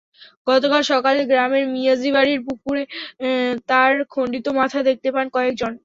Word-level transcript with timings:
গতকাল 0.47 0.81
সকালে 0.91 1.21
গ্রামের 1.31 1.65
মিয়াজী 1.73 2.09
বাড়ির 2.15 2.39
পুকুরে 2.45 2.83
তার 3.69 3.91
খণ্ডিত 4.11 4.45
মাথা 4.59 4.79
দেখতে 4.87 5.09
পান 5.15 5.25
কয়েকজন। 5.35 5.71